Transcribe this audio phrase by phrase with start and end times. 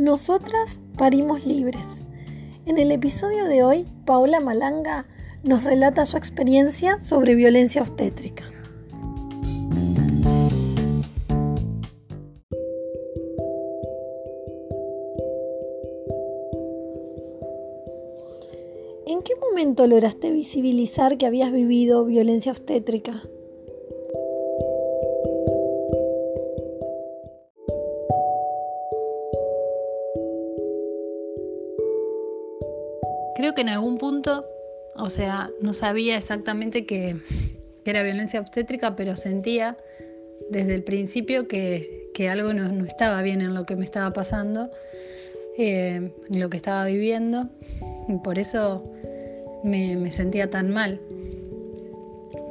[0.00, 2.06] Nosotras parimos libres.
[2.64, 5.04] En el episodio de hoy, Paola Malanga
[5.42, 8.44] nos relata su experiencia sobre violencia obstétrica.
[19.06, 23.22] ¿En qué momento lograste visibilizar que habías vivido violencia obstétrica?
[33.40, 34.44] Creo que en algún punto,
[34.96, 37.16] o sea, no sabía exactamente que,
[37.86, 39.78] era violencia obstétrica, pero sentía
[40.50, 44.70] desde el principio que, algo no, estaba bien en lo que me estaba pasando,
[45.56, 47.48] eh, en lo que estaba viviendo,
[48.08, 48.84] y por eso
[49.64, 51.00] me, sentía tan mal.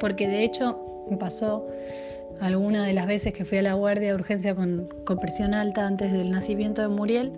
[0.00, 1.68] Porque de hecho me pasó
[2.40, 4.88] alguna de las veces que fui a la guardia de urgencia con,
[5.20, 7.32] presión alta antes del nacimiento de Muriel,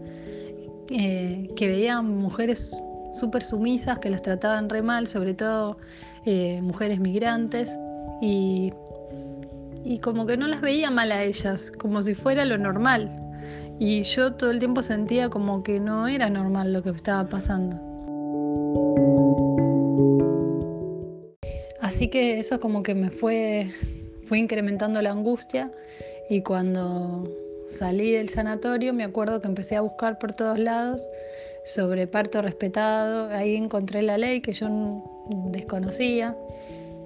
[0.89, 2.75] eh, que veía mujeres
[3.15, 5.77] súper sumisas que las trataban re mal, sobre todo
[6.25, 7.77] eh, mujeres migrantes,
[8.21, 8.73] y,
[9.85, 13.11] y como que no las veía mal a ellas, como si fuera lo normal.
[13.79, 17.81] Y yo todo el tiempo sentía como que no era normal lo que estaba pasando.
[21.81, 23.73] Así que eso como que me fue,
[24.27, 25.71] fue incrementando la angustia
[26.31, 27.29] y cuando
[27.69, 31.03] salí del sanatorio me acuerdo que empecé a buscar por todos lados
[31.65, 33.29] sobre parto respetado.
[33.29, 34.69] Ahí encontré la ley que yo
[35.51, 36.37] desconocía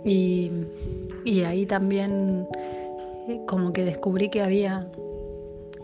[0.04, 0.50] y,
[1.44, 2.46] ahí también
[3.28, 4.86] eh, como que descubrí que había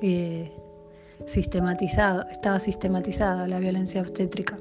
[0.00, 0.50] eh,
[1.26, 4.58] sistematizado, estaba sistematizada la violencia obstétrica.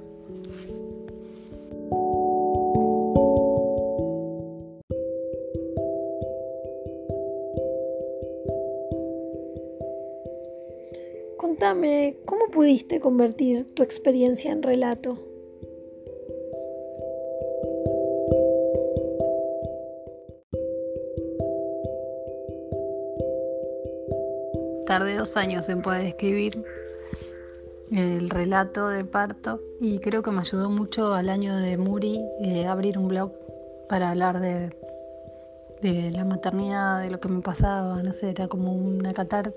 [11.61, 15.15] Contame, ¿cómo pudiste convertir tu experiencia en relato?
[24.87, 26.63] Tardé dos años en poder escribir
[27.91, 32.65] el relato del parto y creo que me ayudó mucho al año de Muri eh,
[32.65, 33.33] abrir un blog
[33.87, 34.75] para hablar de
[35.81, 39.53] de la maternidad, de lo que me pasaba, no sé, era como una catar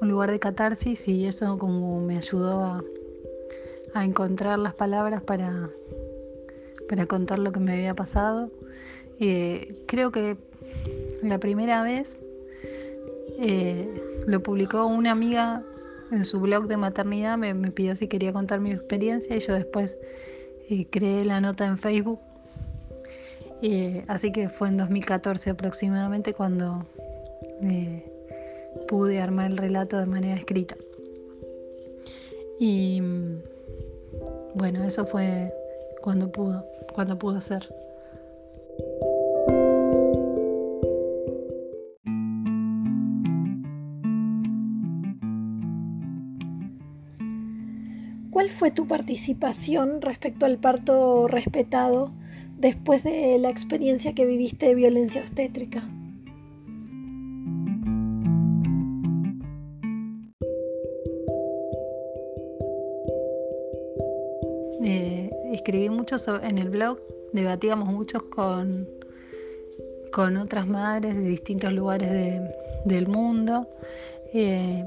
[0.00, 2.84] un lugar de catarsis y eso como me ayudó a,
[3.94, 5.68] encontrar las palabras para,
[6.88, 8.50] para contar lo que me había pasado.
[9.18, 10.36] Eh, creo que
[11.22, 12.20] la primera vez
[13.38, 13.88] eh,
[14.26, 15.64] lo publicó una amiga
[16.12, 19.98] en su blog de maternidad, me, pidió si quería contar mi experiencia y yo después
[20.68, 22.20] eh, creé la nota en Facebook
[24.08, 26.86] así que fue en 2014 aproximadamente cuando
[27.62, 28.10] eh,
[28.88, 30.76] pude armar el relato de manera escrita.
[32.58, 33.00] Y
[34.54, 35.52] bueno, eso fue
[36.02, 37.68] cuando pudo, cuando pudo ser.
[48.30, 52.12] ¿Cuál fue tu participación respecto al parto respetado
[52.60, 55.82] después de la experiencia que viviste de violencia obstétrica?
[64.82, 67.00] Eh, escribí mucho en el blog,
[67.32, 68.86] debatíamos mucho con,
[70.12, 72.42] con otras madres de distintos lugares
[72.84, 73.68] del mundo.
[74.34, 74.84] Eh,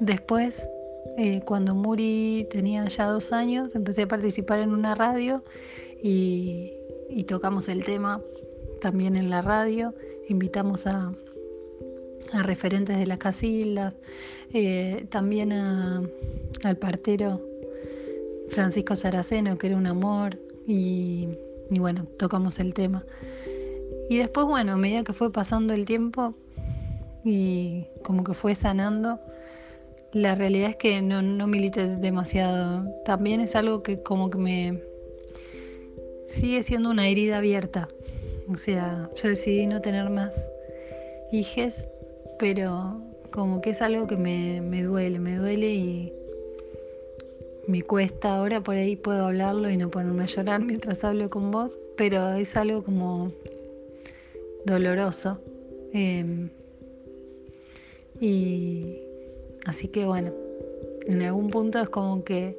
[0.00, 0.68] después,
[1.16, 5.42] eh, cuando Muri tenía ya dos años, empecé a participar en una radio
[6.02, 6.75] y
[7.26, 8.20] tocamos el tema
[8.80, 9.94] también en la radio.
[10.28, 11.12] Invitamos a,
[12.42, 13.94] referentes de las casildas,
[14.52, 17.40] eh, también al partero
[18.48, 21.28] Francisco Saraceno, que era un amor, y,
[21.70, 23.04] bueno, tocamos el tema.
[24.08, 26.34] Y después, bueno, a medida que fue pasando el tiempo
[27.24, 29.20] y como que fue sanando,
[30.12, 32.88] la realidad es que no, no milité demasiado.
[33.04, 34.82] También es algo que como que me,
[36.36, 37.88] sigue siendo una herida abierta.
[38.48, 40.36] O sea, yo decidí no tener más
[41.32, 41.84] hijes,
[42.38, 43.00] pero
[43.30, 46.12] como que es algo que me, duele, me duele y
[47.66, 48.36] me cuesta.
[48.36, 52.34] Ahora por ahí puedo hablarlo y no ponerme a llorar mientras hablo con vos, pero
[52.34, 53.32] es algo como
[54.64, 55.40] doloroso.
[55.92, 56.50] Em,
[58.20, 58.98] y
[59.64, 60.32] así que bueno,
[61.06, 62.56] en algún punto es como que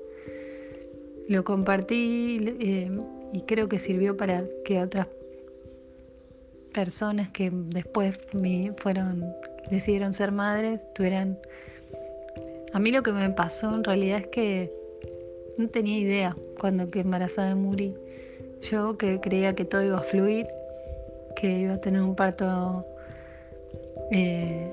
[1.29, 2.39] lo compartí.
[2.59, 5.07] Em, y creo que sirvió para que otras
[6.73, 9.33] personas que después me fueron
[9.71, 11.37] decidieron ser madres tuvieran
[12.73, 14.71] A mí lo que me pasó en realidad es que
[15.57, 17.95] no tenía idea cuando que embarazada de Muri.
[18.61, 20.45] Yo que creía que todo iba a fluir,
[21.35, 22.85] que iba a tener un parto
[24.11, 24.71] eh,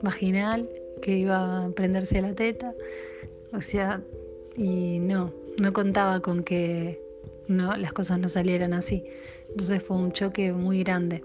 [0.00, 0.68] vaginal,
[1.02, 2.72] que iba a prenderse la teta.
[3.52, 4.00] O sea,
[4.56, 7.01] y no, no contaba con que
[7.52, 9.04] no, las cosas no salieran así.
[9.48, 11.24] Entonces fue un choque muy grande.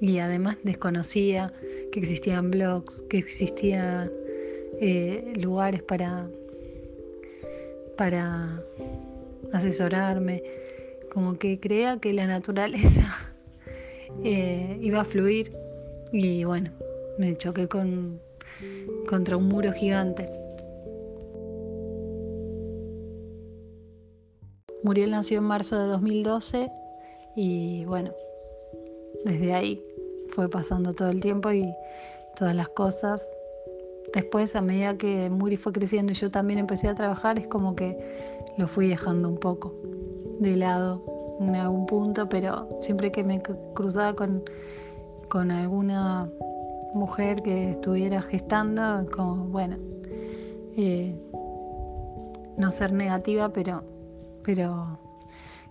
[0.00, 1.52] Y además desconocía
[1.92, 4.10] que existían blogs, que existían
[4.80, 6.26] eh, lugares para,
[7.96, 8.62] para
[9.52, 10.42] asesorarme.
[11.12, 13.32] Como que creía que la naturaleza
[14.24, 15.52] eh, iba a fluir
[16.12, 16.70] y bueno,
[17.18, 18.20] me choqué con,
[19.06, 20.39] contra un muro gigante.
[24.82, 26.70] Muriel nació en marzo de 2012
[27.36, 28.12] y bueno,
[29.24, 29.82] desde ahí
[30.30, 31.72] fue pasando todo el tiempo y
[32.36, 33.28] todas las cosas.
[34.14, 37.76] Después, a medida que Muri fue creciendo y yo también empecé a trabajar, es como
[37.76, 37.96] que
[38.56, 39.74] lo fui dejando un poco
[40.40, 41.02] de lado
[41.40, 43.40] en algún punto, pero siempre que me
[43.74, 44.42] cruzaba con,
[45.28, 46.28] con alguna
[46.94, 49.76] mujer que estuviera gestando, como, bueno,
[50.76, 51.16] eh,
[52.56, 53.82] no ser negativa, pero,
[54.44, 54.98] pero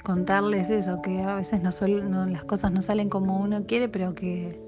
[0.03, 4.59] contarles eso, que a veces no, las cosas no salen como uno quiere, pero que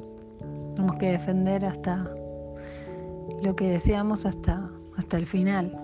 [0.75, 2.09] tenemos que defender hasta
[3.41, 5.77] lo que deseamos hasta, hasta el final.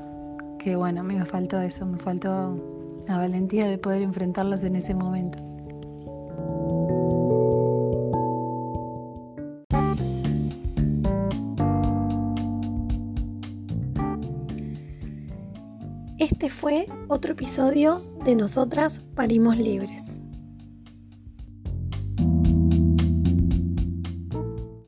[0.59, 4.75] Que bueno, a mí me faltó eso, me faltó la valentía de poder enfrentarlas en
[4.75, 5.46] ese momento.
[16.19, 20.06] Este fue otro episodio de Nosotras Parimos Libres.